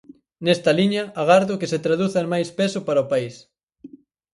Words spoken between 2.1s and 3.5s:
en máis peso para o país.